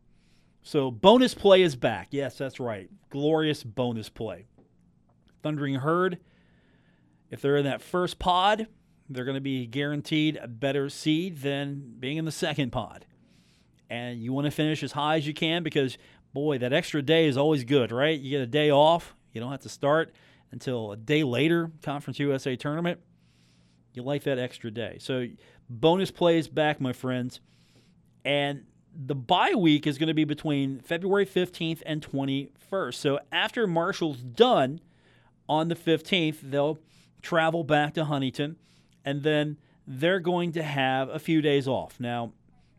[0.62, 2.08] So, bonus play is back.
[2.10, 2.88] Yes, that's right.
[3.10, 4.46] Glorious bonus play.
[5.42, 6.20] Thundering Herd,
[7.30, 8.66] if they're in that first pod,
[9.10, 13.04] they're going to be guaranteed a better seed than being in the second pod.
[13.90, 15.98] And you want to finish as high as you can because,
[16.32, 18.18] boy, that extra day is always good, right?
[18.18, 19.14] You get a day off.
[19.34, 20.14] You don't have to start
[20.54, 23.00] until a day later, Conference USA tournament.
[23.92, 24.96] You like that extra day.
[25.00, 25.26] So,
[25.68, 27.40] bonus plays back, my friends.
[28.24, 28.64] And
[28.96, 32.94] the bye week is going to be between February 15th and 21st.
[32.94, 34.80] So, after Marshall's done
[35.48, 36.78] on the 15th, they'll
[37.22, 38.56] travel back to Huntington
[39.04, 42.00] and then they're going to have a few days off.
[42.00, 42.32] Now,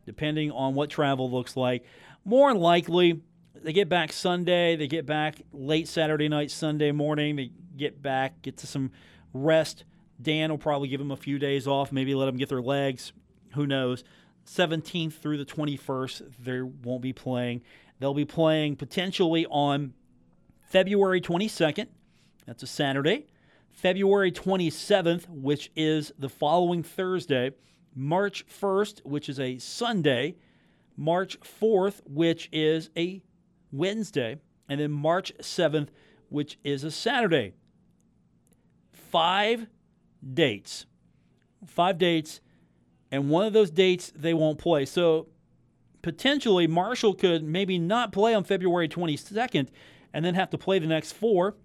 [0.05, 1.85] depending on what travel looks like,
[2.23, 3.21] more likely
[3.65, 8.43] they get back Sunday, they get back late Saturday night, Sunday morning, they get back,
[8.43, 8.91] get to some
[9.34, 9.86] rest.
[10.21, 13.12] Dan will probably give them a few days off, maybe let them get their legs.
[13.56, 14.04] Who knows?
[14.45, 17.63] 17th through the 21st, they won't be playing.
[17.99, 19.95] They'll be playing potentially on
[20.69, 21.88] February 22nd.
[22.45, 23.25] That's a Saturday.
[23.71, 27.51] February 27th, which is the following Thursday,
[27.95, 30.36] March 1st, which is a Sunday,
[30.95, 33.23] March 4th, which is a
[33.71, 35.89] Wednesday, and then March 7th,
[36.30, 37.54] which is a Saturday.
[38.91, 39.67] Five
[40.34, 40.86] dates.
[41.65, 42.41] Five dates,
[43.12, 44.86] and one of those dates they won't play.
[44.86, 45.28] So
[46.01, 49.69] potentially, Marshall could maybe not play on February 22nd
[50.13, 51.56] and then have to play the next four,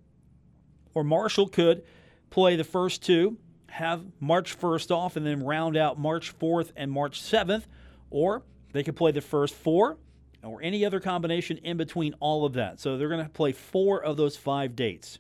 [0.94, 1.84] or Marshall could
[2.30, 3.36] play the first two,
[3.68, 7.64] have March 1st off, and then round out March 4th and March 7th,
[8.10, 9.98] or they could play the first four
[10.42, 12.80] or any other combination in between all of that.
[12.80, 15.18] So they're going to play four of those five dates.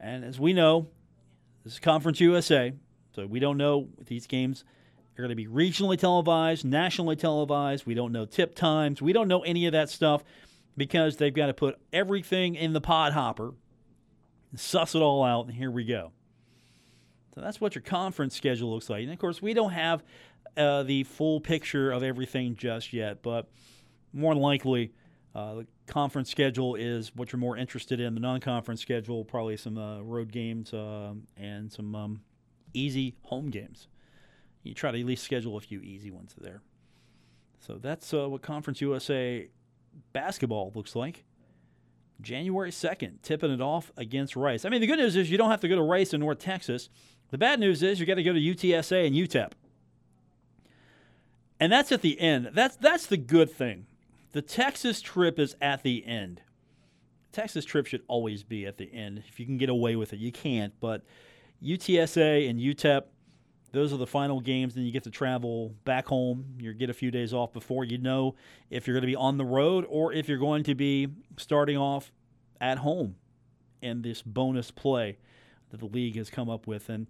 [0.00, 0.88] And as we know,
[1.64, 2.72] this is Conference USA,
[3.14, 4.64] so we don't know these games
[5.16, 7.86] are going to be regionally televised, nationally televised.
[7.86, 9.02] We don't know tip times.
[9.02, 10.22] We don't know any of that stuff
[10.76, 13.54] because they've got to put everything in the pod hopper
[14.56, 16.12] suss it all out, and here we go.
[17.34, 19.02] So that's what your conference schedule looks like.
[19.02, 20.02] And of course, we don't have
[20.56, 23.48] uh, the full picture of everything just yet, but
[24.12, 24.92] more than likely,
[25.34, 28.14] uh, the conference schedule is what you're more interested in.
[28.14, 32.20] The non-conference schedule, probably some uh, road games uh, and some um,
[32.74, 33.88] easy home games.
[34.62, 36.62] You try to at least schedule a few easy ones there.
[37.60, 39.48] So that's uh, what Conference USA
[40.12, 41.24] basketball looks like.
[42.20, 44.64] January 2nd, tipping it off against Rice.
[44.64, 46.40] I mean, the good news is you don't have to go to Rice in North
[46.40, 46.88] Texas.
[47.30, 49.52] The bad news is you got to go to UTSA and UTEP.
[51.60, 52.50] And that's at the end.
[52.52, 53.86] That's that's the good thing.
[54.32, 56.42] The Texas trip is at the end.
[57.32, 59.22] Texas trip should always be at the end.
[59.28, 60.72] If you can get away with it, you can't.
[60.80, 61.02] But
[61.62, 63.02] UTSA and UTEP,
[63.72, 64.74] those are the final games.
[64.74, 66.56] Then you get to travel back home.
[66.58, 68.34] You get a few days off before you know
[68.70, 71.76] if you're going to be on the road or if you're going to be starting
[71.76, 72.12] off
[72.60, 73.16] at home
[73.82, 75.18] in this bonus play
[75.70, 76.88] that the league has come up with.
[76.88, 77.06] And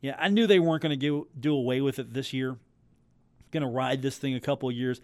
[0.00, 2.56] yeah, I knew they weren't going to do away with it this year.
[3.50, 5.00] Going to ride this thing a couple years.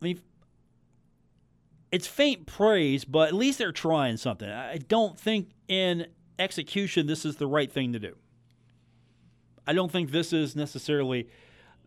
[0.00, 0.20] I mean,
[1.90, 4.48] it's faint praise, but at least they're trying something.
[4.48, 6.06] I don't think in
[6.38, 8.14] execution this is the right thing to do.
[9.66, 11.28] I don't think this is necessarily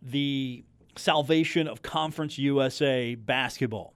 [0.01, 0.63] the
[0.97, 3.93] salvation of Conference USA basketball.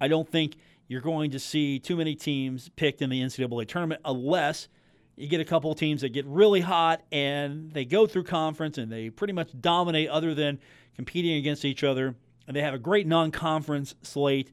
[0.00, 4.02] I don't think you're going to see too many teams picked in the NCAA tournament
[4.04, 4.68] unless
[5.16, 8.78] you get a couple of teams that get really hot and they go through conference
[8.78, 10.58] and they pretty much dominate other than
[10.96, 12.14] competing against each other.
[12.46, 14.50] And they have a great non conference slate.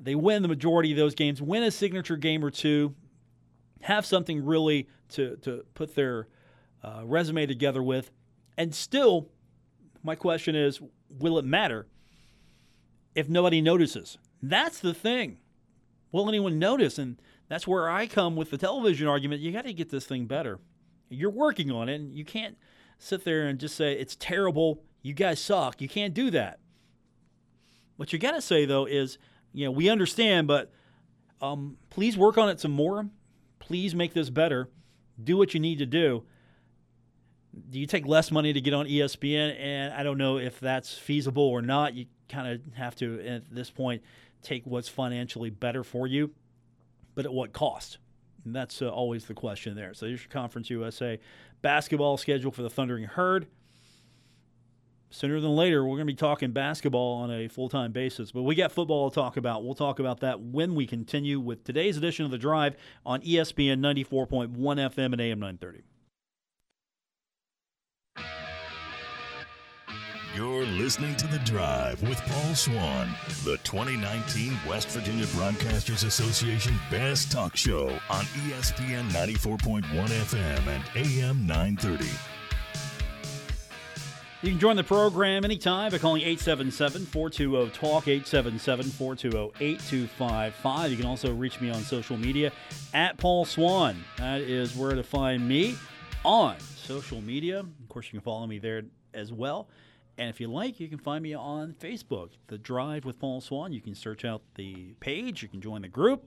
[0.00, 2.94] They win the majority of those games, win a signature game or two,
[3.82, 6.28] have something really to, to put their
[6.82, 8.10] uh, resume together with.
[8.56, 9.28] And still,
[10.02, 10.80] my question is
[11.18, 11.86] will it matter
[13.14, 14.18] if nobody notices?
[14.42, 15.38] That's the thing.
[16.12, 16.98] Will anyone notice?
[16.98, 19.40] And that's where I come with the television argument.
[19.40, 20.58] You got to get this thing better.
[21.08, 22.56] You're working on it, and you can't
[22.98, 24.82] sit there and just say, it's terrible.
[25.02, 25.80] You guys suck.
[25.80, 26.58] You can't do that.
[27.96, 29.18] What you got to say, though, is,
[29.52, 30.70] you know, we understand, but
[31.40, 33.08] um, please work on it some more.
[33.58, 34.68] Please make this better.
[35.22, 36.24] Do what you need to do
[37.70, 39.58] do you take less money to get on ESPN?
[39.58, 41.94] And I don't know if that's feasible or not.
[41.94, 44.02] You kind of have to, at this point,
[44.42, 46.30] take what's financially better for you,
[47.18, 47.98] but at what cost?
[48.44, 49.92] And that's uh, always the question there.
[49.92, 51.18] So there's your Conference USA
[51.62, 53.48] basketball schedule for the Thundering Herd.
[55.10, 58.30] Sooner than later, we're going to be talking basketball on a full time basis.
[58.30, 59.64] But we got football to talk about.
[59.64, 63.80] We'll talk about that when we continue with today's edition of The Drive on ESPN
[63.80, 65.82] 94.1 FM and AM 930.
[70.38, 73.08] You're listening to The Drive with Paul Swann,
[73.42, 81.44] the 2019 West Virginia Broadcasters Association Best Talk Show on ESPN 94.1 FM and AM
[81.44, 82.04] 930.
[84.42, 90.90] You can join the program anytime by calling 877 420 TALK, 877 420 8255.
[90.92, 92.52] You can also reach me on social media
[92.94, 94.04] at Paul Swann.
[94.18, 95.76] That is where to find me
[96.24, 97.58] on social media.
[97.58, 99.68] Of course, you can follow me there as well.
[100.18, 103.72] And if you like, you can find me on Facebook, The Drive with Paul Swann.
[103.72, 106.24] You can search out the page, you can join the group.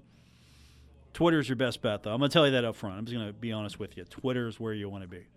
[1.14, 2.14] Twitter's your best bet, though.
[2.14, 2.98] I'm going to tell you that up front.
[2.98, 4.06] I'm just going to be honest with you.
[4.06, 5.28] Twitter's where you want to be.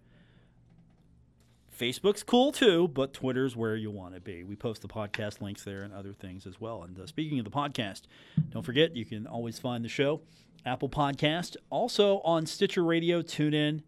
[1.77, 4.45] Facebook's cool too, but Twitter's where you want to be.
[4.45, 6.85] We post the podcast links there and other things as well.
[6.85, 8.03] And uh, speaking of the podcast,
[8.51, 10.21] don't forget you can always find the show
[10.65, 13.83] Apple Podcast, also on Stitcher Radio, TuneIn,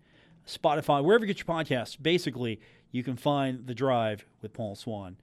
[0.46, 1.96] Spotify, wherever you get your podcasts.
[2.00, 2.61] Basically,
[2.97, 5.19] you can find the Drive with Paul Swann.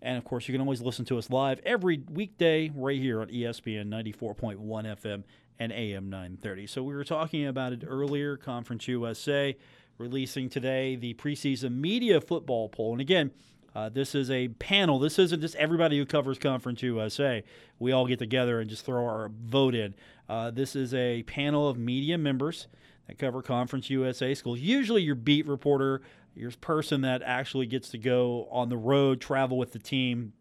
[0.00, 3.26] And of course, you can always listen to us live every weekday right here on
[3.28, 5.24] ESPN 94.1 FM
[5.58, 6.68] and AM 930.
[6.68, 9.56] So we were talking about it earlier, Conference USA
[9.98, 12.92] releasing today the preseason media football poll.
[12.92, 13.32] And again,
[13.74, 15.00] uh, this is a panel.
[15.00, 17.42] This isn't just everybody who covers Conference USA.
[17.80, 19.94] We all get together and just throw our vote in.
[20.28, 22.68] Uh, this is a panel of media members
[23.06, 24.60] that cover Conference USA schools.
[24.60, 26.02] Usually, your beat reporter,
[26.34, 30.32] your person that actually gets to go on the road, travel with the team,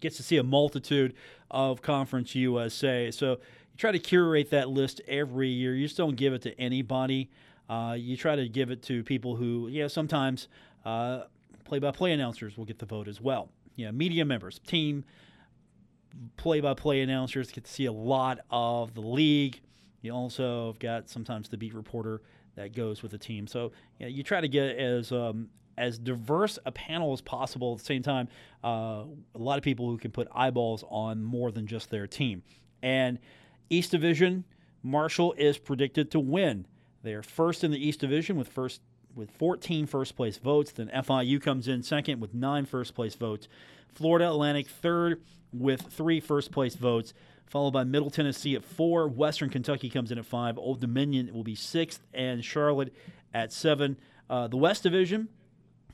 [0.00, 1.14] gets to see a multitude
[1.50, 3.10] of Conference USA.
[3.10, 5.74] So you try to curate that list every year.
[5.74, 7.30] You just don't give it to anybody.
[7.68, 10.48] Uh, you try to give it to people who, yeah, sometimes
[10.84, 13.48] play by play announcers will get the vote as well.
[13.76, 15.04] Yeah, media members, team
[16.36, 19.60] play by play announcers get to see a lot of the league.
[20.04, 22.20] You also have got sometimes the beat reporter
[22.56, 23.46] that goes with the team.
[23.46, 27.72] So yeah, you try to get as um, as diverse a panel as possible.
[27.72, 28.28] At the same time,
[28.62, 32.42] uh, a lot of people who can put eyeballs on more than just their team.
[32.82, 33.18] And
[33.70, 34.44] East Division,
[34.82, 36.66] Marshall is predicted to win.
[37.02, 38.82] They are first in the East Division with first
[39.14, 40.70] with 14 first place votes.
[40.72, 43.48] Then FIU comes in second with nine first place votes.
[43.94, 47.14] Florida Atlantic third with three first place votes,
[47.46, 49.08] followed by Middle Tennessee at four.
[49.08, 50.58] Western Kentucky comes in at five.
[50.58, 52.92] Old Dominion will be sixth, and Charlotte
[53.32, 53.96] at seven.
[54.28, 55.28] Uh, the West Division,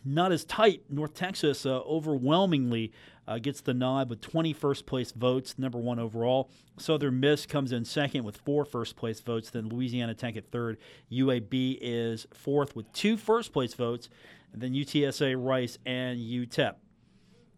[0.05, 0.83] not as tight.
[0.89, 2.93] North Texas uh, overwhelmingly
[3.27, 6.51] uh, gets the nod with 20 first place votes, number one overall.
[6.79, 9.51] Southern Miss comes in second with four first place votes.
[9.51, 10.79] Then Louisiana Tech at third.
[11.13, 14.09] UAB is fourth with two first place votes.
[14.53, 16.75] And then UTSA, Rice, and UTEP.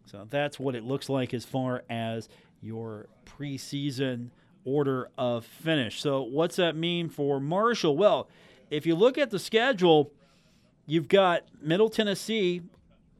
[0.05, 2.29] So that's what it looks like as far as
[2.63, 4.29] your preseason
[4.65, 6.01] order of finish.
[6.01, 7.97] So, what's that mean for Marshall?
[7.97, 8.29] Well,
[8.69, 10.11] if you look at the schedule,
[10.85, 12.61] you've got Middle Tennessee.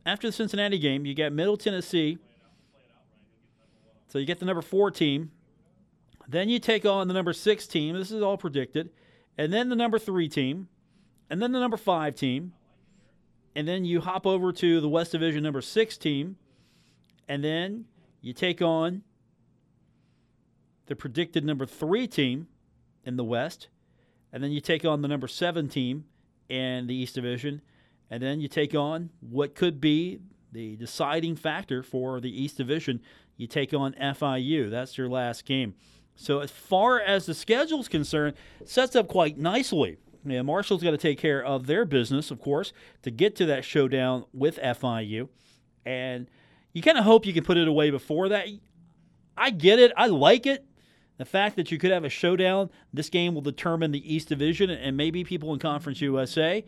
[0.06, 2.18] After the Cincinnati game, you got Middle Tennessee.
[4.08, 5.32] So you get the number four team.
[6.28, 7.98] Then you take on the number six team.
[7.98, 8.90] This is all predicted.
[9.38, 10.68] And then the number three team.
[11.30, 12.54] And then the number five team.
[13.56, 16.38] And then you hop over to the West Division number six team.
[17.28, 17.86] And then
[18.22, 19.04] you take on
[20.88, 22.48] the predicted number three team
[23.06, 23.68] in the West.
[24.32, 26.06] And then you take on the number seven team
[26.50, 27.62] in the East Division.
[28.10, 30.20] And then you take on what could be
[30.52, 33.02] the deciding factor for the East Division.
[33.38, 34.70] You take on FIU.
[34.70, 35.76] That's your last game.
[36.16, 39.98] So, as far as the schedule is concerned, sets up quite nicely.
[40.26, 43.66] Yeah, Marshall's got to take care of their business, of course, to get to that
[43.66, 45.28] showdown with FIU.
[45.86, 46.30] And
[46.72, 48.48] you kind of hope you can put it away before that.
[49.36, 49.92] I get it.
[49.98, 50.66] I like it.
[51.18, 54.70] The fact that you could have a showdown, this game will determine the East Division,
[54.70, 56.66] and maybe people in Conference USA,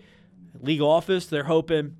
[0.61, 1.97] league office, they're hoping,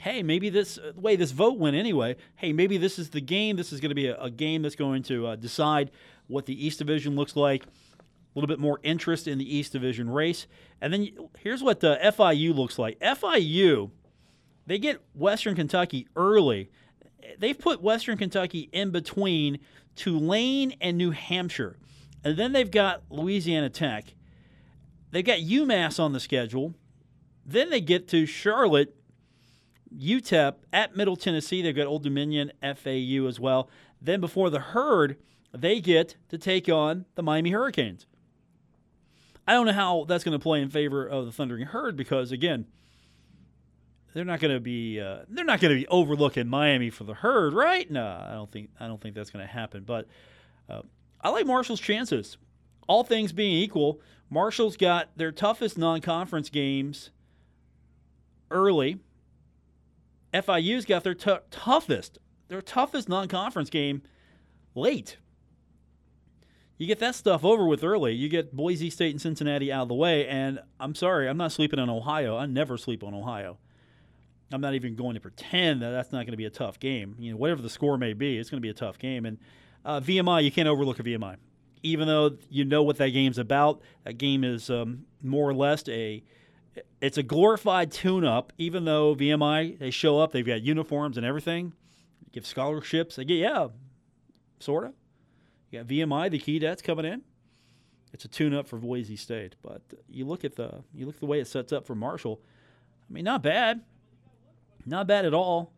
[0.00, 2.16] hey, maybe this way this vote went anyway.
[2.36, 3.56] Hey, maybe this is the game.
[3.56, 5.90] This is going to be a, a game that's going to uh, decide
[6.26, 7.64] what the East Division looks like.
[7.64, 10.46] A little bit more interest in the East Division race,
[10.80, 11.08] and then
[11.38, 12.98] here's what the FIU looks like.
[13.00, 13.90] FIU,
[14.66, 16.70] they get Western Kentucky early.
[17.38, 19.58] They've put Western Kentucky in between
[19.98, 21.76] Tulane and New Hampshire.
[22.24, 24.14] And then they've got Louisiana Tech.
[25.10, 26.74] They've got UMass on the schedule.
[27.44, 28.94] Then they get to Charlotte,
[29.94, 31.62] UTEP at Middle Tennessee.
[31.62, 33.68] They've got Old Dominion, FAU as well.
[34.00, 35.16] Then before the Herd,
[35.52, 38.06] they get to take on the Miami Hurricanes.
[39.46, 42.30] I don't know how that's going to play in favor of the Thundering Herd because,
[42.30, 42.66] again,
[44.18, 47.14] they're not going to be uh, they're not going to be overlooking Miami for the
[47.14, 47.88] herd, right?
[47.88, 49.84] No, I don't think I don't think that's going to happen.
[49.84, 50.08] But
[50.68, 50.82] uh,
[51.20, 52.36] I like Marshall's chances.
[52.88, 57.10] All things being equal, Marshall's got their toughest non-conference games
[58.50, 58.98] early.
[60.34, 64.02] FIU's got their t- toughest their toughest non-conference game
[64.74, 65.18] late.
[66.76, 68.14] You get that stuff over with early.
[68.14, 71.52] You get Boise State and Cincinnati out of the way, and I'm sorry, I'm not
[71.52, 72.36] sleeping on Ohio.
[72.36, 73.58] I never sleep on Ohio.
[74.50, 77.16] I'm not even going to pretend that that's not going to be a tough game.
[77.18, 79.26] You know, whatever the score may be, it's going to be a tough game.
[79.26, 79.38] And
[79.84, 81.36] uh, VMI, you can't overlook a VMI,
[81.82, 83.82] even though you know what that game's about.
[84.04, 86.22] That game is um, more or less a
[87.00, 88.52] it's a glorified tune-up.
[88.58, 91.72] Even though VMI they show up, they've got uniforms and everything,
[92.32, 93.16] give scholarships.
[93.16, 93.68] They get yeah,
[94.60, 94.92] sort of.
[95.70, 97.22] You got VMI, the Keydets coming in.
[98.12, 101.26] It's a tune-up for Boise State, but you look at the you look at the
[101.26, 102.40] way it sets up for Marshall.
[103.08, 103.82] I mean, not bad.
[104.88, 105.72] Not bad at all.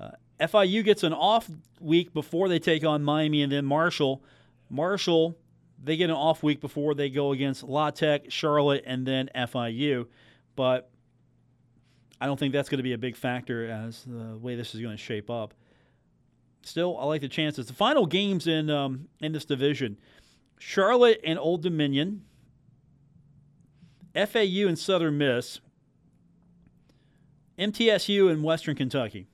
[0.00, 1.50] Uh, FIU gets an off
[1.80, 4.22] week before they take on Miami and then Marshall.
[4.70, 5.36] Marshall,
[5.82, 10.06] they get an off week before they go against La Tech, Charlotte, and then FIU.
[10.56, 10.90] But
[12.20, 14.80] I don't think that's going to be a big factor as the way this is
[14.80, 15.54] going to shape up.
[16.62, 17.66] Still, I like the chances.
[17.66, 19.96] The final games in um, in this division:
[20.58, 22.24] Charlotte and Old Dominion,
[24.14, 25.60] FAU and Southern Miss,
[27.58, 29.26] MTSU and Western Kentucky.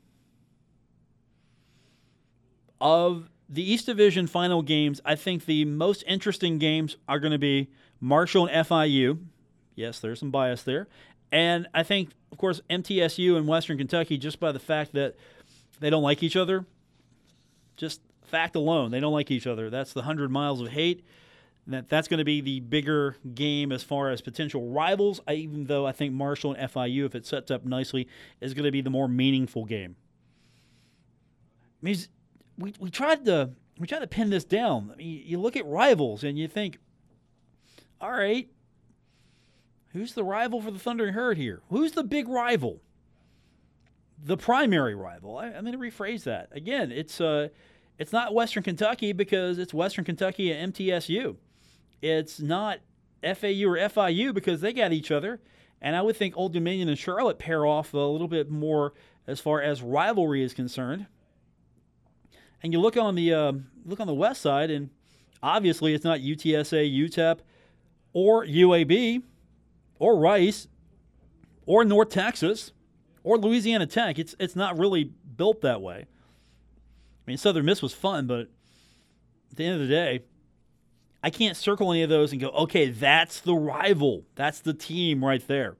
[2.81, 7.39] Of the East Division final games, I think the most interesting games are going to
[7.39, 7.69] be
[8.01, 9.19] Marshall and FIU.
[9.75, 10.89] Yes, there's some bias there.
[11.31, 15.17] And I think, of course, MTSU and Western Kentucky, just by the fact that
[15.81, 16.65] they don't like each other,
[17.77, 19.69] just fact alone, they don't like each other.
[19.71, 21.05] That's the 100 miles of hate
[21.67, 25.21] that that's going to be the bigger game as far as potential rivals.
[25.31, 28.07] Even though I think Marshall and FIU, if it sets up nicely,
[28.41, 29.97] is going to be the more meaningful game.
[31.83, 31.97] I mean,
[32.59, 34.91] we we tried to we tried to pin this down.
[34.93, 36.79] I mean, you look at rivals and you think,
[38.01, 38.49] all right,
[39.93, 41.63] who's the rival for the Thundering Herd here?
[41.71, 42.83] Who's the big rival?
[44.23, 45.39] The primary rival.
[45.39, 46.93] I, I'm going to rephrase that again.
[46.93, 47.49] It's uh,
[47.99, 51.37] it's not Western Kentucky because it's Western Kentucky and MTSU.
[52.03, 52.81] It's not
[53.23, 55.41] FAU or FIU because they got each other.
[55.81, 58.95] And I would think Old Dominion and Charlotte pair off a little bit more
[59.27, 61.07] as far as rivalry is concerned.
[62.63, 63.53] And you look on the uh,
[63.85, 64.89] look on the west side, and
[65.43, 67.41] obviously it's not UTSA, UTEP,
[68.15, 69.23] or UAB,
[69.99, 70.69] or Rice,
[71.67, 72.73] or North Texas,
[73.23, 74.19] or Louisiana Tech.
[74.19, 76.07] It's it's not really built that way.
[76.07, 78.49] I mean, Southern Miss was fun, but
[79.51, 80.23] at the end of the day,
[81.25, 84.27] I can't circle any of those and go, okay, that's the rival.
[84.35, 85.79] That's the team right there.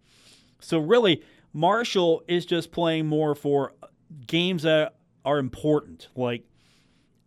[0.59, 1.23] So really,
[1.53, 3.75] Marshall is just playing more for
[4.27, 6.09] games that are important.
[6.17, 6.45] Like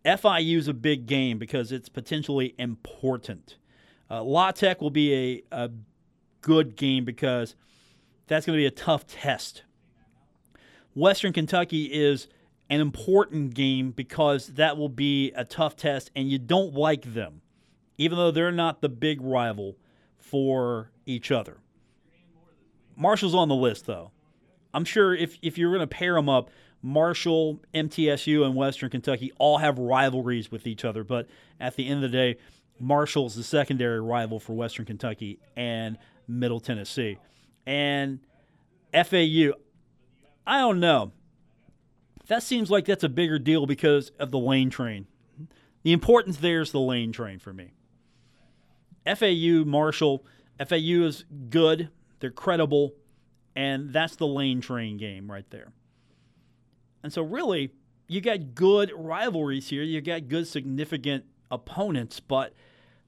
[0.04, 3.56] FIU is a big game because it's potentially important.
[4.10, 5.70] Uh, La Tech will be a, a
[6.40, 7.54] good game because
[8.26, 9.62] that's going to be a tough test.
[10.92, 12.26] Western Kentucky is
[12.68, 17.42] an important game because that will be a tough test and you don't like them
[17.98, 19.76] even though they're not the big rival
[20.16, 21.58] for each other.
[22.96, 24.12] Marshall's on the list, though.
[24.72, 26.50] I'm sure if, if you're going to pair them up,
[26.82, 31.02] Marshall, MTSU, and Western Kentucky all have rivalries with each other.
[31.04, 31.28] But
[31.58, 32.38] at the end of the day,
[32.78, 37.18] Marshall's the secondary rival for Western Kentucky and Middle Tennessee.
[37.66, 38.20] And
[38.92, 39.52] FAU,
[40.46, 41.12] I don't know.
[42.28, 45.06] That seems like that's a bigger deal because of the lane train.
[45.82, 47.72] The importance there is the lane train for me.
[49.16, 50.24] FAU, Marshall,
[50.58, 51.90] FAU is good,
[52.20, 52.94] they're credible,
[53.54, 55.72] and that's the lane train game right there.
[57.02, 57.72] And so, really,
[58.08, 59.82] you got good rivalries here.
[59.82, 62.52] You got good, significant opponents, but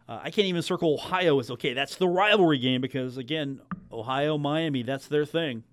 [0.09, 3.61] uh, I can't even circle Ohio as okay, that's the rivalry game because, again,
[3.92, 5.64] Ohio, Miami, that's their thing.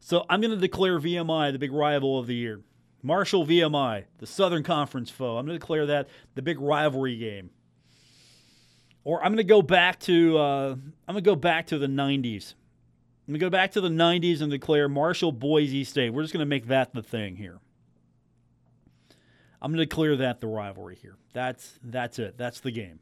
[0.00, 2.60] So, I'm going to declare VMI the big rival of the year.
[3.02, 5.38] Marshall VMI, the Southern Conference foe.
[5.38, 7.50] I'm going to declare that the big rivalry game.
[9.08, 11.86] Or I'm going to go back to uh, I'm going to go back to the
[11.86, 12.52] 90s.
[13.26, 16.10] I'm going to go back to the 90s and declare Marshall Boise State.
[16.10, 17.58] We're just going to make that the thing here.
[19.62, 21.16] I'm going to declare that the rivalry here.
[21.32, 22.36] That's that's it.
[22.36, 22.98] That's the game.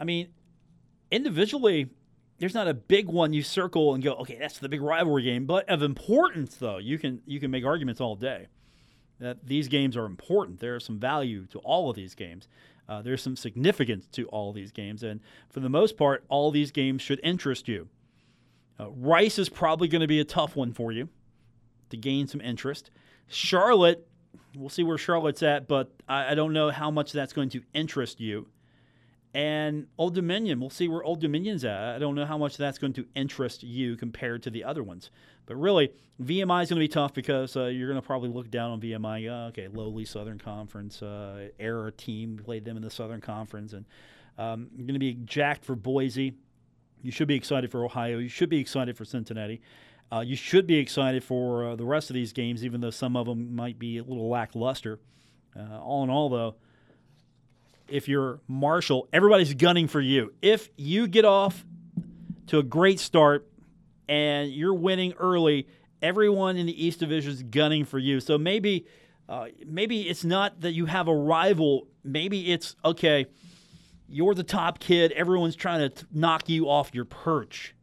[0.00, 0.30] I mean,
[1.12, 1.88] individually,
[2.38, 5.46] there's not a big one you circle and go, okay, that's the big rivalry game.
[5.46, 8.48] But of importance, though, you can you can make arguments all day
[9.22, 10.58] that these games are important.
[10.58, 12.48] There is some value to all of these games.
[12.88, 16.72] Uh, there's some significance to all these games, and for the most part, all these
[16.72, 17.88] games should interest you.
[18.80, 21.08] Uh, Rice is probably going to be a tough one for you
[21.90, 22.90] to gain some interest.
[23.28, 24.06] Charlotte,
[24.56, 27.62] we'll see where Charlotte's at, but I, I don't know how much that's going to
[27.72, 28.48] interest you.
[29.34, 31.94] And Old Dominion, we'll see where Old Dominion's at.
[31.94, 35.10] I don't know how much that's going to interest you compared to the other ones.
[35.46, 38.50] But really, VMI is going to be tough because uh, you're going to probably look
[38.50, 39.30] down on VMI.
[39.30, 43.72] Uh, okay, lowly Southern Conference, uh, error team, played them in the Southern Conference.
[43.72, 43.86] And
[44.36, 46.34] um, you're going to be jacked for Boise.
[47.02, 48.18] You should be excited for Ohio.
[48.18, 49.62] You should be excited for Cincinnati.
[50.12, 53.16] Uh, you should be excited for uh, the rest of these games, even though some
[53.16, 55.00] of them might be a little lackluster.
[55.58, 56.54] Uh, all in all, though,
[57.88, 60.32] if you're Marshall, everybody's gunning for you.
[60.42, 61.64] If you get off
[62.48, 63.48] to a great start
[64.08, 65.68] and you're winning early,
[66.00, 68.20] everyone in the East Division is gunning for you.
[68.20, 68.86] So maybe,
[69.28, 71.86] uh, maybe it's not that you have a rival.
[72.04, 73.26] Maybe it's okay.
[74.08, 75.12] You're the top kid.
[75.12, 77.74] Everyone's trying to knock you off your perch.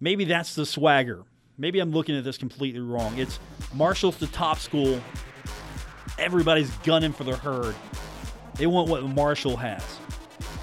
[0.00, 1.24] Maybe that's the swagger.
[1.58, 3.16] Maybe I'm looking at this completely wrong.
[3.16, 3.38] It's
[3.72, 5.00] Marshall's the top school.
[6.18, 7.74] Everybody's gunning for the herd.
[8.58, 9.82] They want what Marshall has.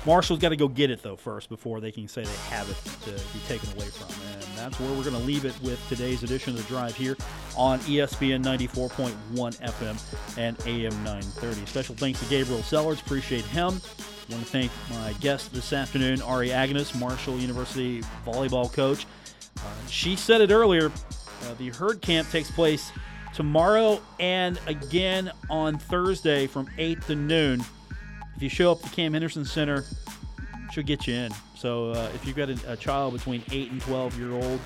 [0.05, 2.75] Marshall's got to go get it though first before they can say they have it
[3.05, 4.09] to be taken away from.
[4.33, 7.15] And that's where we're going to leave it with today's edition of the Drive here
[7.55, 11.65] on ESPN 94.1 FM and AM 930.
[11.65, 12.99] Special thanks to Gabriel Sellers.
[12.99, 13.81] Appreciate him.
[14.29, 19.05] I want to thank my guest this afternoon, Ari Aganus, Marshall University volleyball coach.
[19.57, 20.87] Uh, she said it earlier.
[21.43, 22.91] Uh, the herd camp takes place
[23.33, 27.63] tomorrow and again on Thursday from 8 to noon.
[28.35, 29.85] If you show up at the Cam Henderson Center,
[30.71, 31.31] she'll get you in.
[31.55, 34.59] So uh, if you've got a, a child between 8 and 12 year old,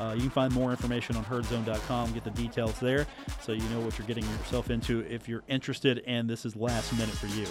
[0.00, 3.06] uh, you can find more information on herdzone.com, get the details there
[3.42, 6.92] so you know what you're getting yourself into if you're interested and this is last
[6.92, 7.46] minute for you.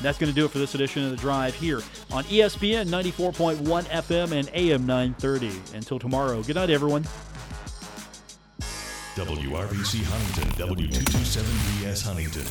[0.00, 3.84] That's going to do it for this edition of The Drive here on ESPN 94.1
[3.84, 5.76] FM and AM 930.
[5.76, 7.04] Until tomorrow, good night, everyone.
[9.20, 12.44] WRBC Huntington, W227BS Huntington.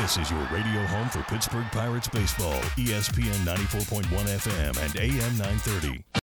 [0.00, 6.06] This is your radio home for Pittsburgh Pirates baseball, ESPN 94.1 FM and AM 930.